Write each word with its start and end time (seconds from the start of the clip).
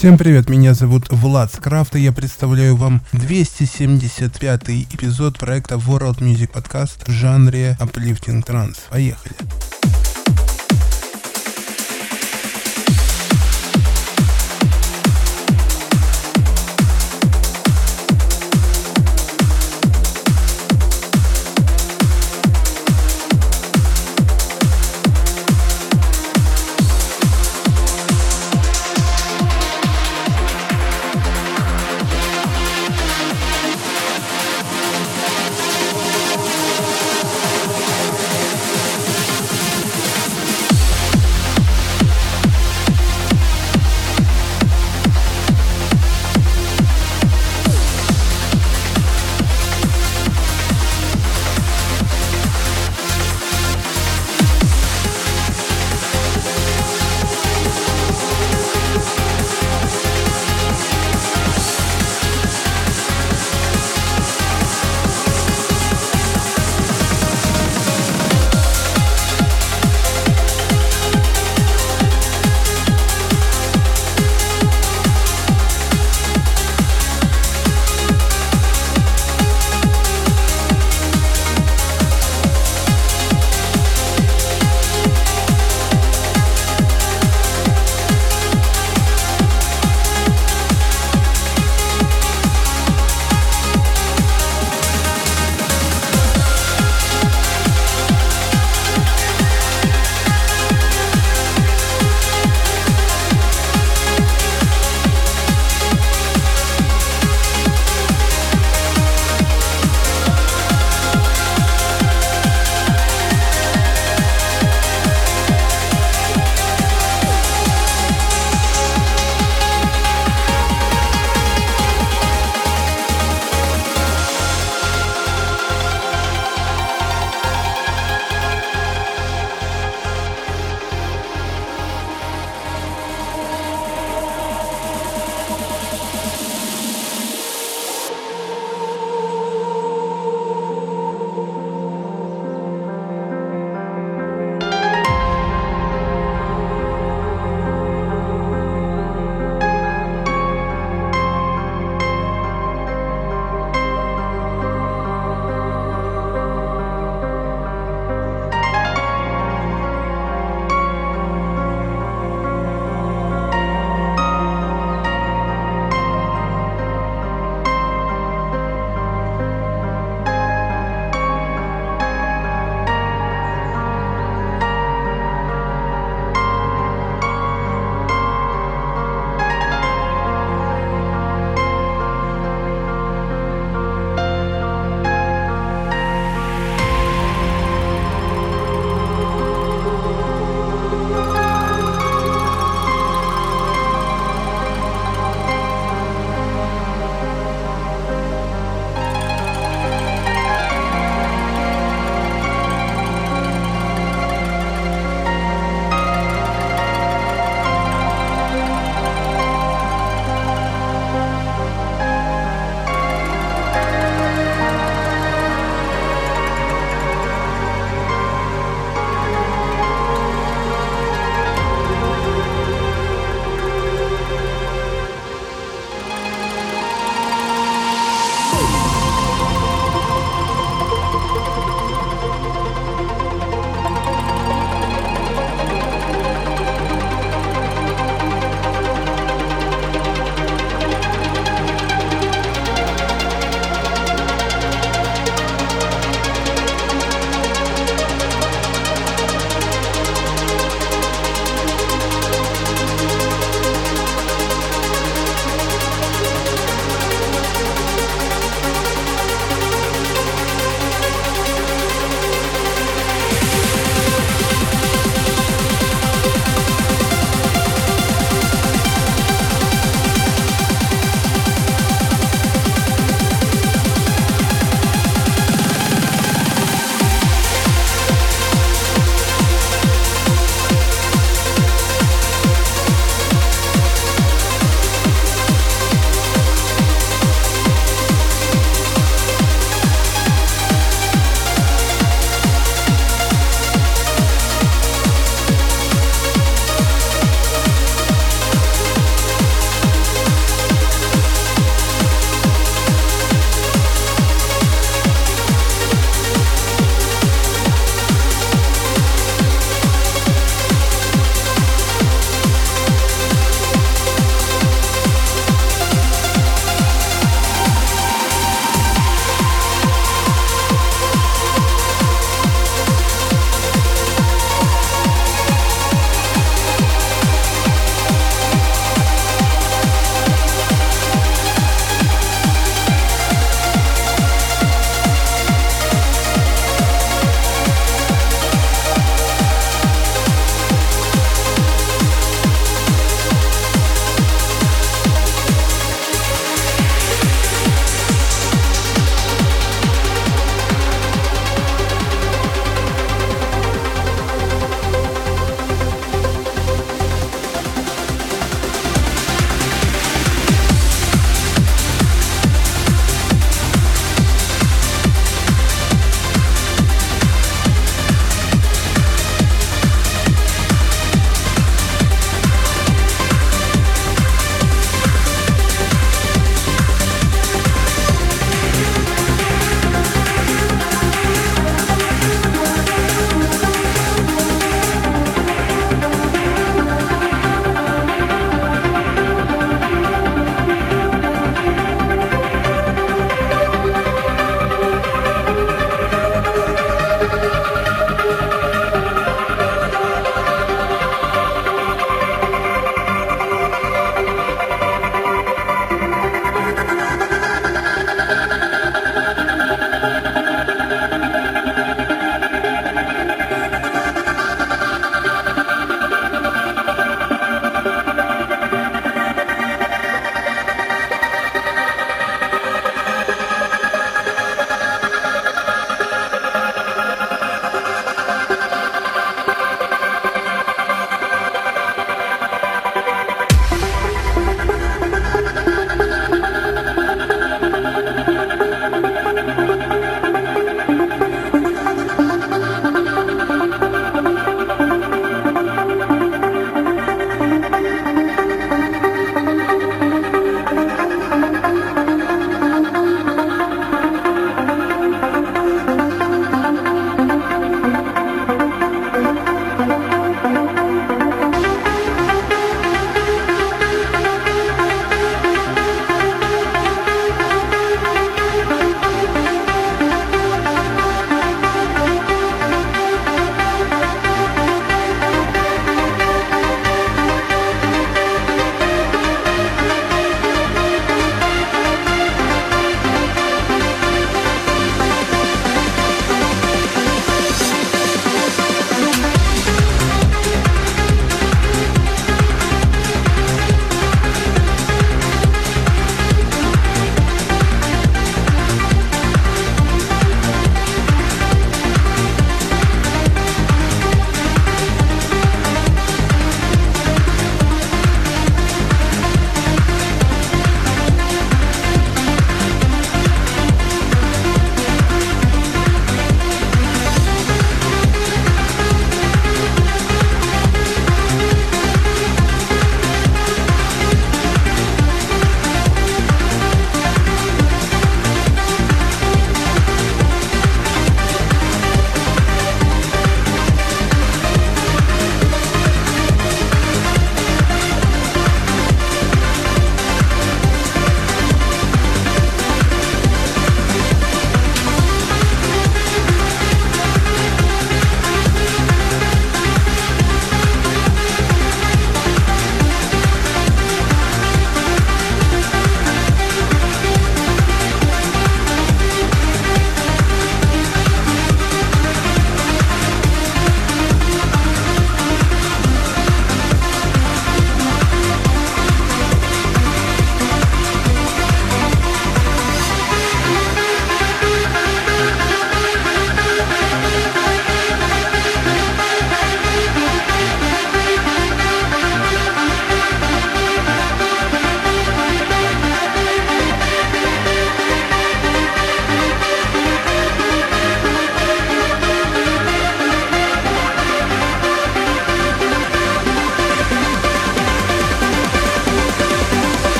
Всем 0.00 0.16
привет, 0.16 0.48
меня 0.48 0.72
зовут 0.72 1.10
Влад 1.10 1.52
Скрафт, 1.52 1.94
и 1.94 2.00
я 2.00 2.10
представляю 2.10 2.74
вам 2.74 3.02
275 3.12 4.70
эпизод 4.94 5.38
проекта 5.38 5.74
World 5.74 6.20
Music 6.20 6.50
Podcast 6.50 7.04
в 7.04 7.10
жанре 7.10 7.76
Uplifting 7.78 8.42
Trance. 8.42 8.78
Поехали! 8.88 9.34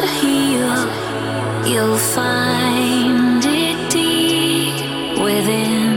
To 0.00 0.06
heal, 0.06 0.78
you'll 1.66 1.98
find 1.98 3.44
it 3.44 3.78
deep 3.90 5.18
within. 5.18 5.88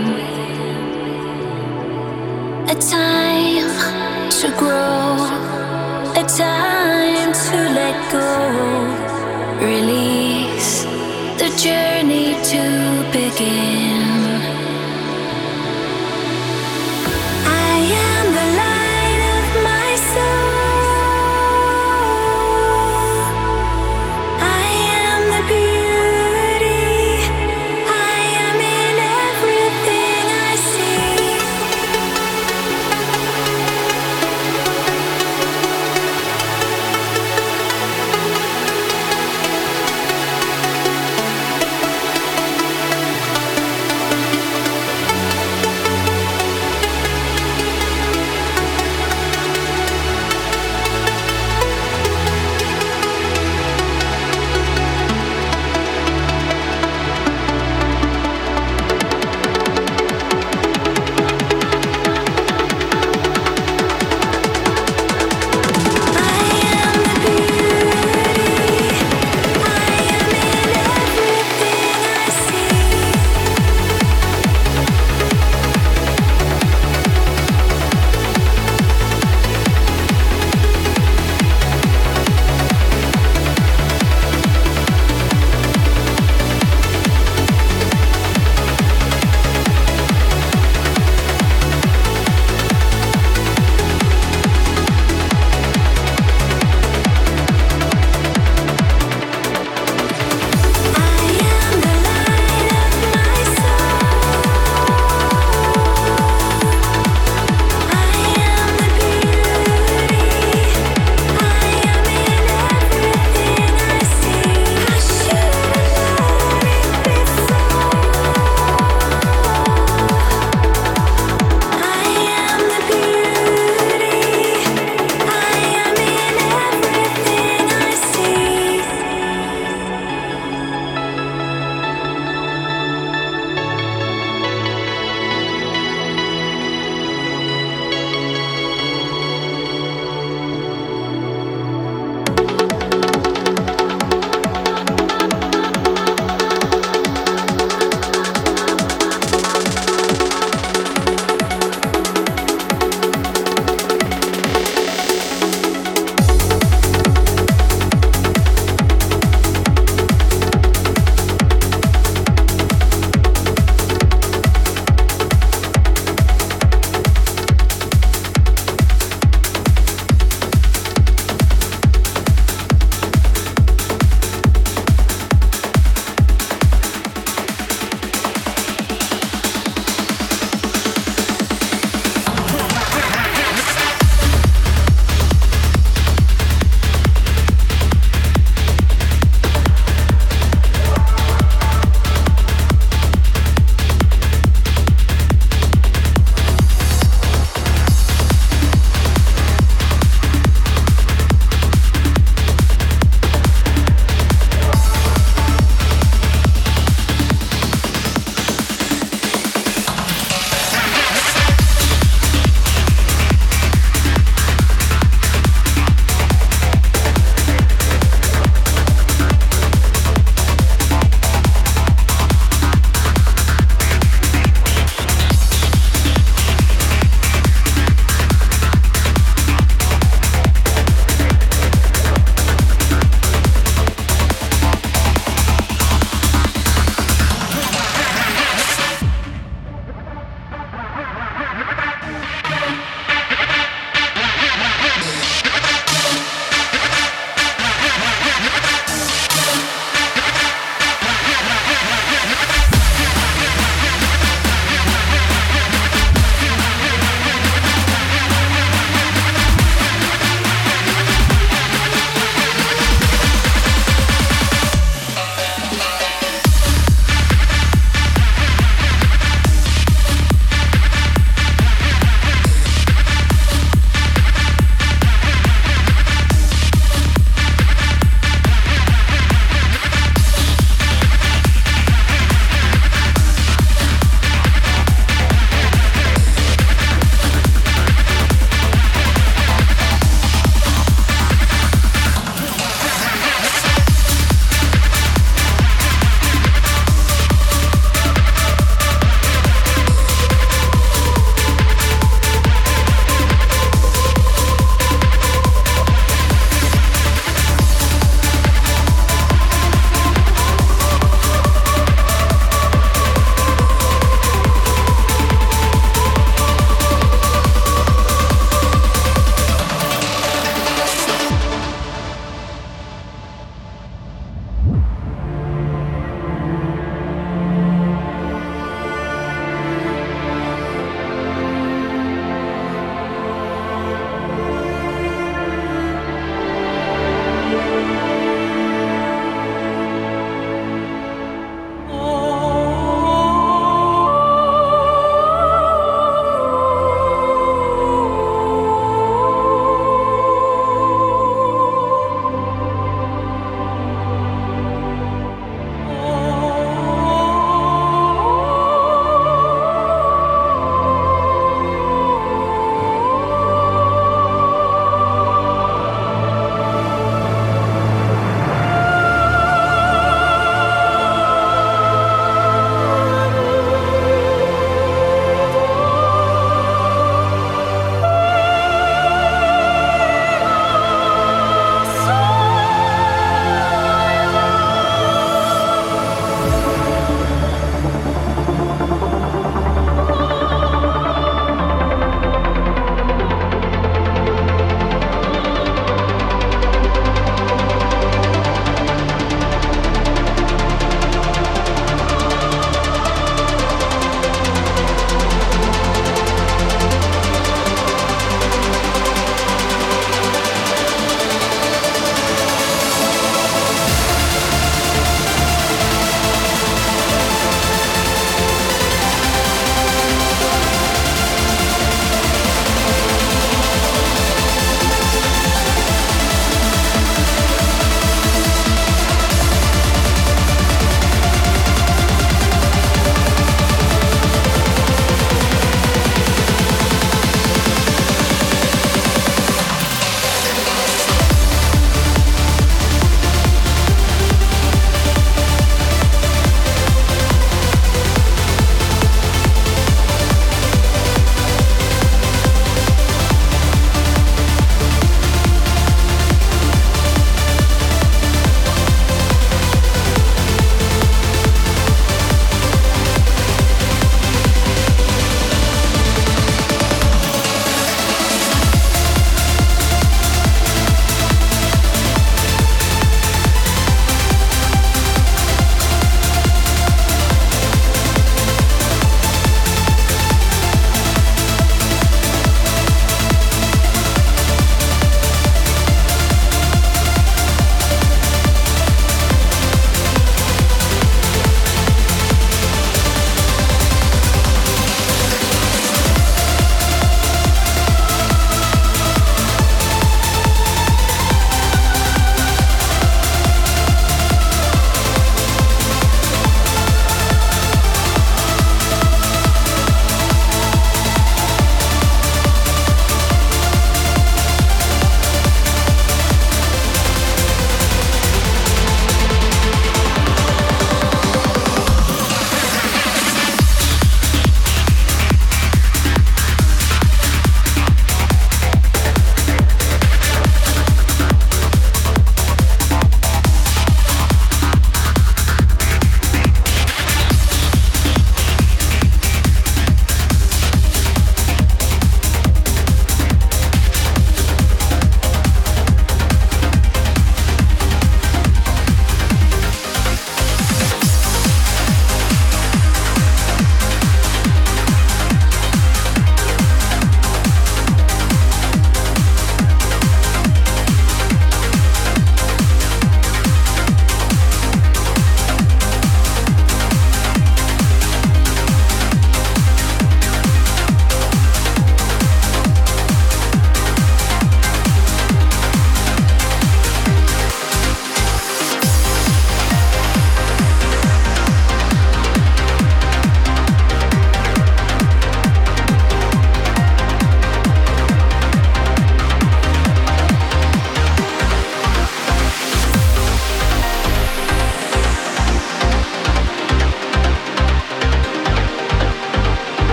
A 2.68 2.76
time 2.76 3.70
to 4.40 4.48
grow, 4.58 5.14
a 6.22 6.24
time 6.26 7.32
to 7.46 7.58
let 7.80 7.98
go, 8.12 8.30
release 9.64 10.84
the 11.42 11.50
journey 11.64 12.34
to 12.52 12.64
begin. 13.12 14.01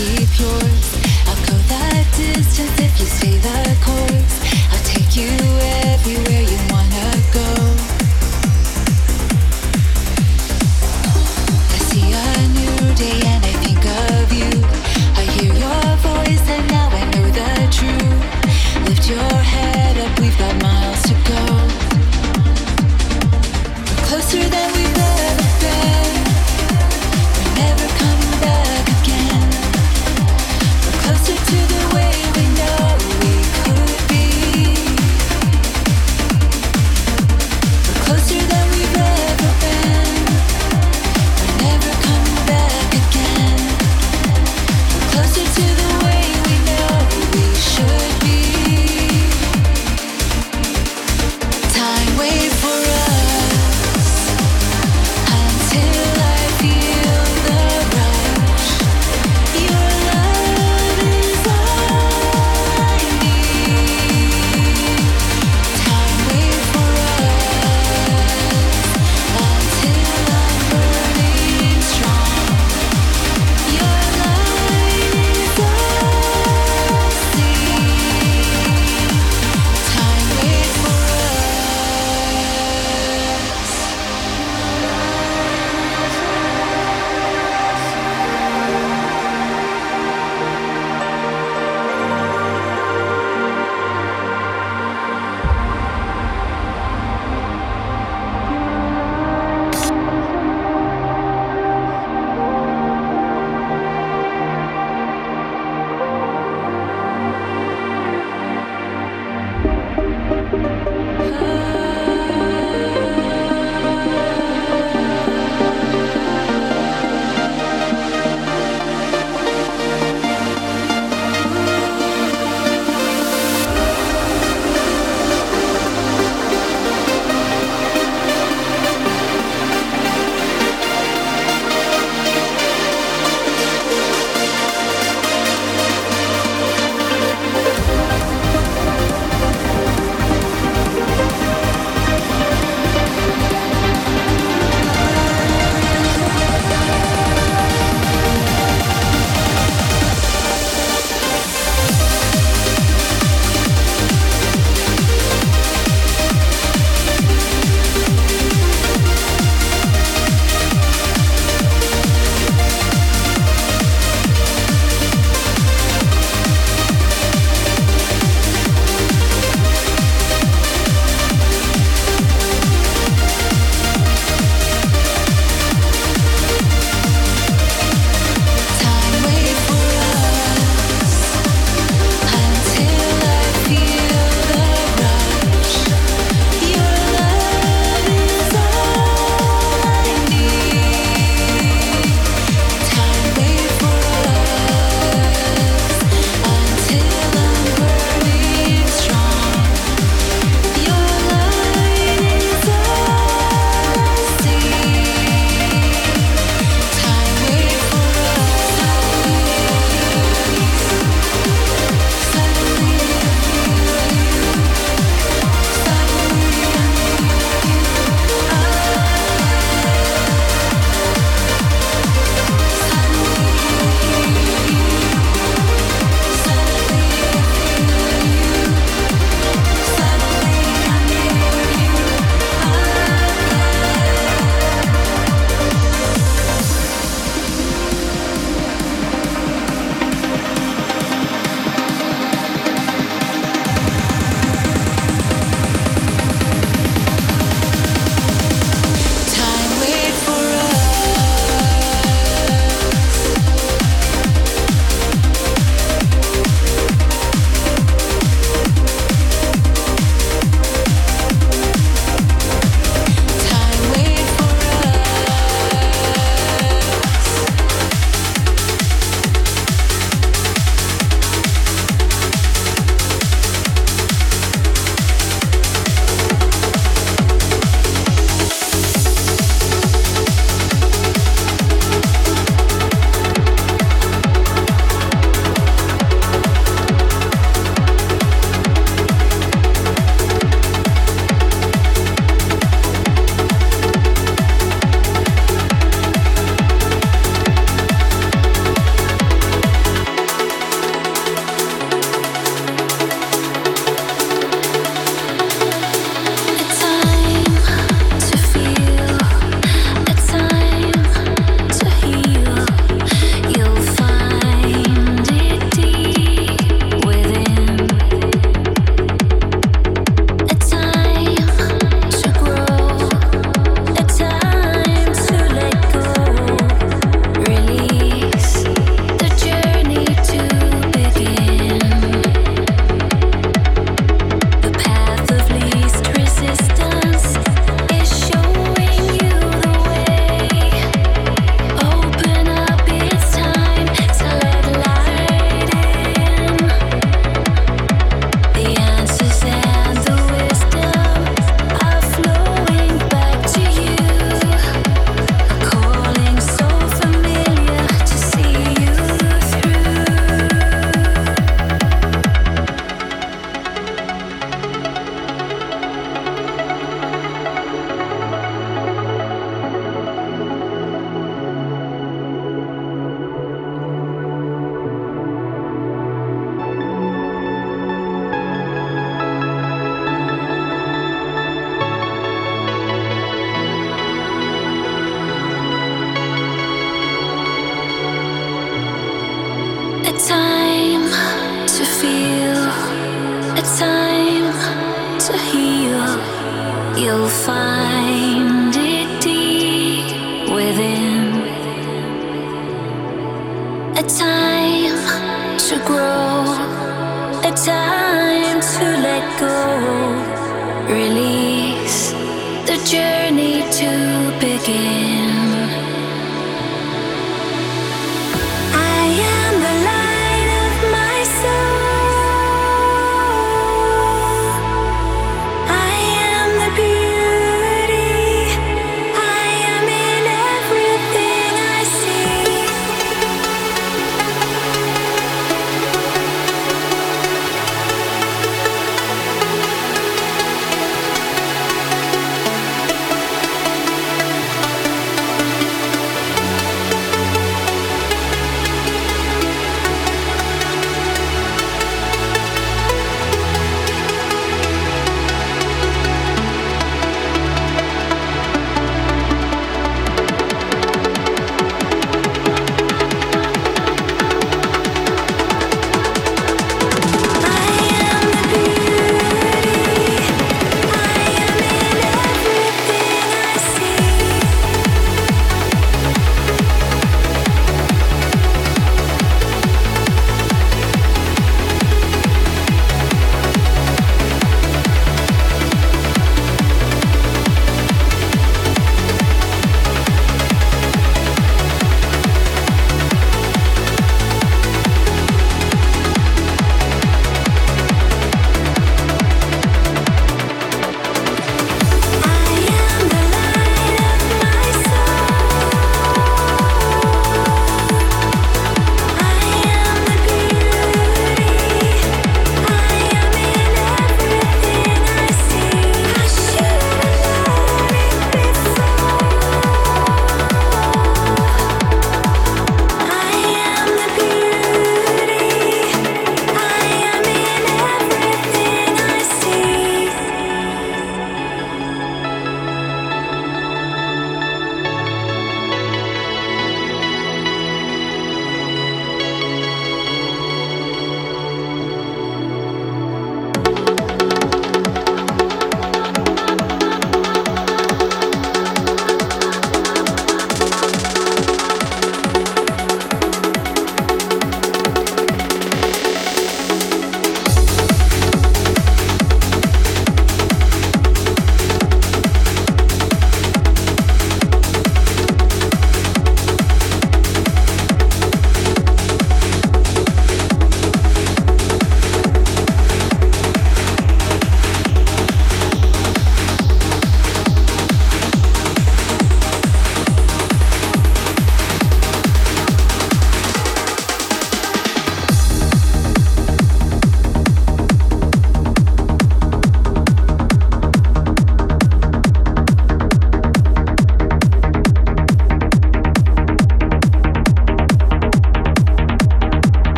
Keep 0.00 0.40
yours. 0.40 0.94
I'll 1.26 1.36
go 1.44 1.56
that 1.68 2.06
distance 2.16 2.80
if 2.80 2.98
you 2.98 3.04
stay 3.04 3.36
the 3.36 3.76
course. 3.84 4.36
I'll 4.72 4.82
take 4.82 5.14
you 5.14 5.28
everywhere. 5.92 6.29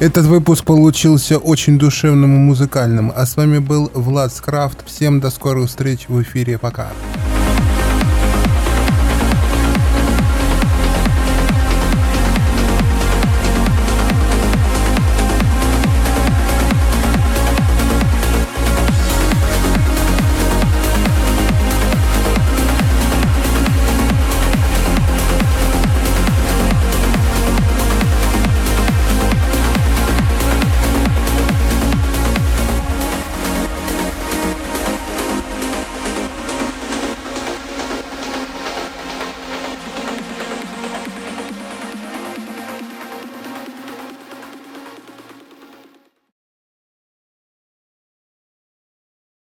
Этот 0.00 0.24
выпуск 0.24 0.64
получился 0.64 1.36
очень 1.36 1.78
душевным 1.78 2.34
и 2.34 2.38
музыкальным. 2.38 3.12
А 3.14 3.26
с 3.26 3.36
вами 3.36 3.58
был 3.58 3.90
Влад 3.92 4.32
Скрафт. 4.32 4.78
Всем 4.86 5.20
до 5.20 5.28
скорых 5.28 5.68
встреч 5.68 6.08
в 6.08 6.22
эфире. 6.22 6.56
Пока. 6.56 6.88